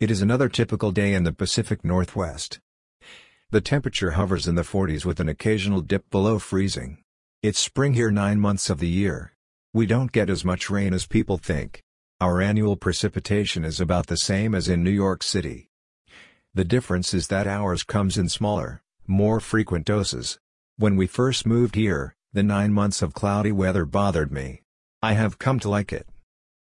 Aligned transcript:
It 0.00 0.12
is 0.12 0.22
another 0.22 0.48
typical 0.48 0.92
day 0.92 1.12
in 1.12 1.24
the 1.24 1.32
Pacific 1.32 1.84
Northwest. 1.84 2.60
The 3.50 3.60
temperature 3.60 4.12
hovers 4.12 4.46
in 4.46 4.54
the 4.54 4.62
40s 4.62 5.04
with 5.04 5.18
an 5.18 5.28
occasional 5.28 5.80
dip 5.80 6.08
below 6.08 6.38
freezing. 6.38 6.98
It's 7.42 7.58
spring 7.58 7.94
here 7.94 8.12
nine 8.12 8.38
months 8.38 8.70
of 8.70 8.78
the 8.78 8.86
year. 8.86 9.32
We 9.74 9.86
don't 9.86 10.12
get 10.12 10.30
as 10.30 10.44
much 10.44 10.70
rain 10.70 10.94
as 10.94 11.04
people 11.04 11.36
think. 11.36 11.82
Our 12.20 12.40
annual 12.40 12.76
precipitation 12.76 13.64
is 13.64 13.80
about 13.80 14.06
the 14.06 14.16
same 14.16 14.54
as 14.54 14.68
in 14.68 14.84
New 14.84 14.92
York 14.92 15.24
City. 15.24 15.68
The 16.54 16.64
difference 16.64 17.12
is 17.12 17.26
that 17.26 17.48
ours 17.48 17.82
comes 17.82 18.16
in 18.16 18.28
smaller, 18.28 18.80
more 19.08 19.40
frequent 19.40 19.84
doses. 19.84 20.38
When 20.76 20.94
we 20.94 21.08
first 21.08 21.44
moved 21.44 21.74
here, 21.74 22.14
the 22.32 22.44
nine 22.44 22.72
months 22.72 23.02
of 23.02 23.14
cloudy 23.14 23.50
weather 23.50 23.84
bothered 23.84 24.30
me. 24.30 24.62
I 25.02 25.14
have 25.14 25.40
come 25.40 25.58
to 25.58 25.68
like 25.68 25.92
it. 25.92 26.06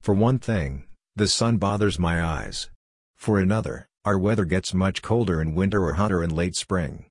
For 0.00 0.14
one 0.14 0.38
thing, 0.38 0.84
the 1.16 1.28
sun 1.28 1.58
bothers 1.58 1.98
my 1.98 2.24
eyes. 2.24 2.70
For 3.16 3.40
another, 3.40 3.88
our 4.04 4.18
weather 4.18 4.44
gets 4.44 4.72
much 4.72 5.02
colder 5.02 5.40
in 5.40 5.54
winter 5.54 5.82
or 5.82 5.94
hotter 5.94 6.22
in 6.22 6.30
late 6.30 6.54
spring. 6.54 7.06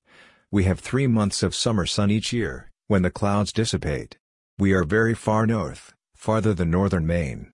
We 0.50 0.64
have 0.64 0.80
three 0.80 1.08
months 1.08 1.44
of 1.44 1.54
summer 1.54 1.86
sun 1.86 2.10
each 2.10 2.32
year, 2.32 2.72
when 2.88 3.02
the 3.02 3.12
clouds 3.12 3.52
dissipate. 3.52 4.18
We 4.58 4.72
are 4.74 4.86
very 4.86 5.14
far 5.14 5.46
north, 5.46 5.94
farther 6.16 6.54
than 6.54 6.72
northern 6.72 7.06
Maine. 7.06 7.52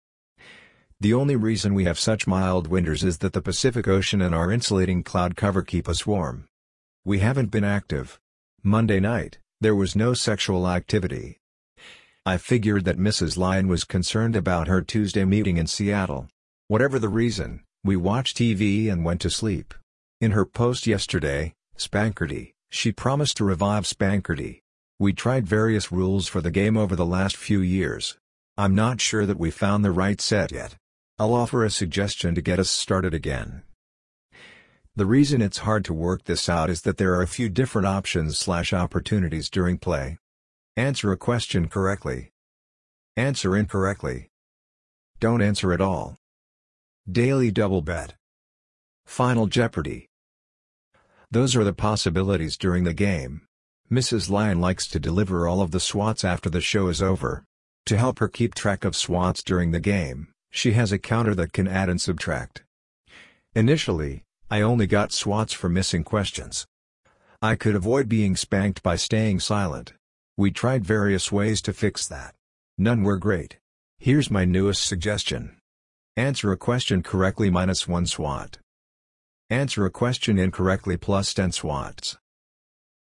The 0.99 1.15
only 1.15 1.35
reason 1.35 1.73
we 1.73 1.85
have 1.85 1.97
such 1.97 2.27
mild 2.27 2.67
winters 2.67 3.03
is 3.03 3.17
that 3.19 3.33
the 3.33 3.41
Pacific 3.41 3.87
Ocean 3.87 4.21
and 4.21 4.35
our 4.35 4.51
insulating 4.51 5.01
cloud 5.01 5.35
cover 5.35 5.63
keep 5.63 5.89
us 5.89 6.05
warm. 6.05 6.47
We 7.03 7.19
haven't 7.19 7.49
been 7.49 7.63
active. 7.63 8.19
Monday 8.61 8.99
night, 8.99 9.39
there 9.59 9.73
was 9.73 9.95
no 9.95 10.13
sexual 10.13 10.67
activity. 10.67 11.39
I 12.23 12.37
figured 12.37 12.85
that 12.85 12.99
Mrs. 12.99 13.35
Lyon 13.35 13.67
was 13.67 13.83
concerned 13.83 14.35
about 14.35 14.67
her 14.67 14.83
Tuesday 14.83 15.25
meeting 15.25 15.57
in 15.57 15.65
Seattle. 15.65 16.27
Whatever 16.67 16.99
the 16.99 17.09
reason, 17.09 17.63
we 17.83 17.95
watched 17.95 18.37
TV 18.37 18.91
and 18.91 19.03
went 19.03 19.21
to 19.21 19.29
sleep. 19.29 19.73
In 20.19 20.31
her 20.31 20.45
post 20.45 20.85
yesterday, 20.85 21.53
Spankerty, 21.77 22.53
she 22.69 22.91
promised 22.91 23.37
to 23.37 23.45
revive 23.45 23.85
Spankerty. 23.85 24.59
We 24.99 25.13
tried 25.13 25.47
various 25.47 25.91
rules 25.91 26.27
for 26.27 26.41
the 26.41 26.51
game 26.51 26.77
over 26.77 26.95
the 26.95 27.05
last 27.05 27.35
few 27.35 27.59
years. 27.59 28.17
I'm 28.55 28.75
not 28.75 29.01
sure 29.01 29.25
that 29.25 29.39
we 29.39 29.49
found 29.49 29.83
the 29.83 29.91
right 29.91 30.21
set 30.21 30.51
yet. 30.51 30.75
I'll 31.17 31.33
offer 31.33 31.65
a 31.65 31.71
suggestion 31.71 32.35
to 32.35 32.41
get 32.41 32.59
us 32.59 32.69
started 32.69 33.15
again. 33.15 33.63
The 34.95 35.07
reason 35.07 35.41
it's 35.41 35.59
hard 35.59 35.83
to 35.85 35.93
work 35.93 36.25
this 36.25 36.47
out 36.47 36.69
is 36.69 36.83
that 36.83 36.97
there 36.97 37.15
are 37.15 37.23
a 37.23 37.27
few 37.27 37.49
different 37.49 37.87
options 37.87 38.37
slash 38.37 38.73
opportunities 38.73 39.49
during 39.49 39.79
play. 39.79 40.19
Answer 40.77 41.11
a 41.11 41.17
question 41.17 41.67
correctly. 41.67 42.29
Answer 43.17 43.57
incorrectly. 43.57 44.29
Don't 45.19 45.41
answer 45.41 45.73
at 45.73 45.81
all. 45.81 46.20
Daily 47.09 47.49
Double 47.49 47.81
Bet. 47.81 48.13
Final 49.07 49.47
Jeopardy. 49.47 50.07
Those 51.31 51.55
are 51.55 51.63
the 51.63 51.73
possibilities 51.73 52.57
during 52.57 52.83
the 52.83 52.93
game. 52.93 53.41
Mrs. 53.91 54.29
Lyon 54.29 54.61
likes 54.61 54.85
to 54.85 54.99
deliver 54.99 55.47
all 55.47 55.61
of 55.61 55.71
the 55.71 55.79
swats 55.79 56.23
after 56.23 56.47
the 56.47 56.61
show 56.61 56.89
is 56.89 57.01
over. 57.01 57.43
To 57.87 57.97
help 57.97 58.19
her 58.19 58.27
keep 58.27 58.53
track 58.53 58.85
of 58.85 58.95
swats 58.95 59.41
during 59.41 59.71
the 59.71 59.79
game, 59.79 60.27
she 60.51 60.73
has 60.73 60.91
a 60.91 60.99
counter 60.99 61.33
that 61.33 61.53
can 61.53 61.67
add 61.67 61.89
and 61.89 61.99
subtract. 61.99 62.63
Initially, 63.55 64.21
I 64.51 64.61
only 64.61 64.85
got 64.85 65.11
swats 65.11 65.53
for 65.53 65.69
missing 65.69 66.03
questions. 66.03 66.67
I 67.41 67.55
could 67.55 67.73
avoid 67.73 68.09
being 68.09 68.35
spanked 68.35 68.83
by 68.83 68.95
staying 68.95 69.39
silent. 69.39 69.93
We 70.37 70.51
tried 70.51 70.85
various 70.85 71.31
ways 71.31 71.63
to 71.63 71.73
fix 71.73 72.07
that. 72.07 72.35
None 72.77 73.01
were 73.01 73.17
great. 73.17 73.57
Here's 73.97 74.29
my 74.29 74.45
newest 74.45 74.85
suggestion. 74.85 75.57
Answer 76.17 76.51
a 76.51 76.57
question 76.57 77.03
correctly 77.03 77.49
minus 77.49 77.87
1 77.87 78.05
SWAT. 78.05 78.57
Answer 79.49 79.85
a 79.85 79.89
question 79.89 80.37
incorrectly 80.37 80.97
plus 80.97 81.33
10 81.33 81.53
SWATs. 81.53 82.17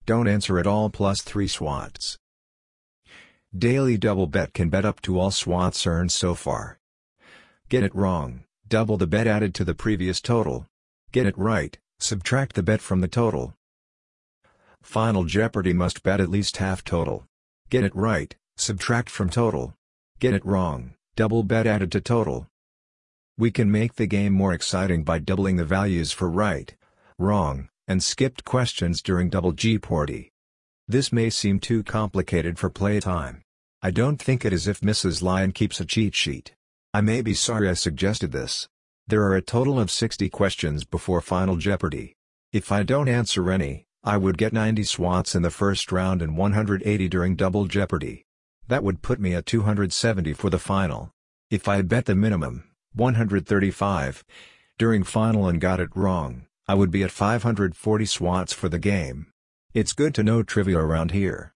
Don't 0.08 0.28
answer 0.28 0.58
at 0.58 0.66
all 0.66 0.89
plus 0.89 1.22
3 1.22 1.48
SWATs. 1.48 2.17
Daily 3.55 3.95
double 3.98 4.26
bet 4.26 4.54
can 4.55 4.70
bet 4.70 4.86
up 4.86 5.04
to 5.04 5.20
all 5.20 5.30
SWATs 5.30 5.86
earned 5.86 6.11
so 6.11 6.33
far. 6.33 6.80
Get 7.70 7.83
it 7.83 7.93
wrong, 7.93 8.43
double 8.67 8.98
the 8.98 9.05
bet 9.05 9.27
added 9.27 9.54
to 9.54 9.64
the 9.64 9.76
previous 9.76 10.20
total. 10.20 10.66
Get 11.11 11.27
it 11.27 11.37
right, 11.37 11.77
subtract 11.99 12.55
the 12.55 12.64
bet 12.64 12.82
from 12.82 13.02
the 13.02 13.08
total. 13.08 13.54
Final 14.82 15.26
Jeopardy 15.26 15.73
must 15.73 16.02
bet 16.02 16.20
at 16.20 16.30
least 16.30 16.58
half 16.58 16.83
total. 16.83 17.26
Get 17.70 17.83
it 17.83 17.95
right, 17.95 18.36
subtract 18.58 19.11
from 19.11 19.30
total. 19.30 19.76
Get 20.20 20.33
it 20.33 20.43
wrong, 20.43 20.95
double 21.16 21.43
bet 21.43 21.67
added 21.67 21.92
to 21.92 22.02
total. 22.02 22.48
We 23.38 23.52
can 23.52 23.70
make 23.70 23.96
the 23.96 24.08
game 24.08 24.32
more 24.32 24.54
exciting 24.54 25.04
by 25.04 25.20
doubling 25.20 25.58
the 25.58 25.66
values 25.66 26.14
for 26.14 26.30
right, 26.30 26.73
wrong, 27.20 27.68
and 27.86 28.02
skipped 28.02 28.46
questions 28.46 29.02
during 29.02 29.30
Double 29.30 29.52
Jeopardy. 29.52 30.32
This 30.88 31.12
may 31.12 31.30
seem 31.30 31.60
too 31.60 31.84
complicated 31.84 32.58
for 32.58 32.70
playtime. 32.70 33.42
I 33.82 33.92
don't 33.92 34.22
think 34.22 34.46
it 34.46 34.54
is 34.54 34.70
if 34.70 34.80
Mrs. 34.80 35.22
Lyon 35.22 35.52
keeps 35.52 35.82
a 35.82 35.86
cheat 35.86 36.16
sheet. 36.16 36.54
I 36.94 37.02
may 37.02 37.22
be 37.22 37.34
sorry 37.34 37.68
I 37.68 37.73
suggested 37.73 38.32
this. 38.32 38.70
There 39.06 39.23
are 39.23 39.36
a 39.36 39.42
total 39.42 39.82
of 39.82 39.92
60 39.92 40.30
questions 40.30 40.86
before 40.86 41.20
Final 41.20 41.58
Jeopardy. 41.58 42.16
If 42.54 42.72
I 42.72 42.84
don't 42.84 43.10
answer 43.10 43.52
any, 43.52 43.84
I 44.02 44.16
would 44.16 44.38
get 44.38 44.54
90 44.54 44.86
swats 44.86 45.36
in 45.36 45.42
the 45.42 45.52
first 45.52 45.92
round 45.92 46.22
and 46.22 46.38
180 46.38 47.10
during 47.10 47.36
Double 47.36 47.66
Jeopardy. 47.66 48.23
That 48.70 48.84
would 48.84 49.02
put 49.02 49.20
me 49.20 49.34
at 49.34 49.46
270 49.46 50.32
for 50.32 50.50
the 50.50 50.58
final. 50.58 51.12
If 51.52 51.67
I 51.67 51.82
bet 51.82 52.06
the 52.06 52.16
minimum, 52.16 52.64
135. 52.95 54.23
During 54.78 55.04
final 55.04 55.48
and 55.48 55.60
got 55.60 55.80
it 55.80 55.89
wrong, 55.95 56.45
I 56.67 56.76
would 56.76 56.92
be 56.92 57.04
at 57.04 57.11
540 57.11 58.06
swats 58.06 58.54
for 58.54 58.70
the 58.70 58.80
game. 58.80 59.28
It's 59.73 59.94
good 59.94 60.14
to 60.16 60.23
know 60.23 60.44
trivia 60.44 60.78
around 60.78 61.11
here. 61.11 61.55